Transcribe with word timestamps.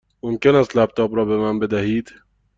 ممکن 0.23 0.55
است 0.55 0.75
لپ 0.77 0.89
تاپ 0.89 1.15
را 1.15 1.25
به 1.25 1.37
من 1.37 1.59
بدهید؟ 1.59 2.09